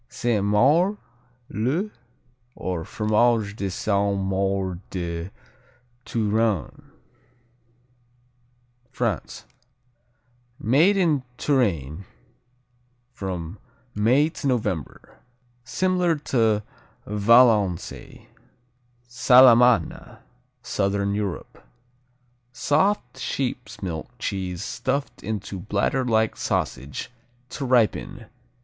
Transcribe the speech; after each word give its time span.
Sainte 0.09 0.43
Maure, 0.45 0.97
le, 1.49 1.91
or 2.55 2.83
Fromage 2.83 3.55
de 3.55 3.69
Sainte 3.69 4.17
Maure 4.17 4.79
de 4.89 5.29
Touraine 6.05 6.89
France 8.89 9.45
Made 10.59 10.97
in 10.97 11.21
Touraine 11.37 12.05
from 13.13 13.59
May 13.93 14.27
to 14.29 14.47
November. 14.47 15.19
Similar 15.63 16.15
to 16.15 16.63
Valençay. 17.05 18.25
Salamana 19.07 20.17
Southern 20.63 21.13
Europe 21.13 21.63
Soft 22.51 23.19
sheep's 23.19 23.83
milk 23.83 24.09
cheese 24.17 24.63
stuffed 24.63 25.21
into 25.21 25.59
bladderlike 25.59 26.37
sausage, 26.37 27.11
to 27.49 27.65
ripen. 27.67 28.25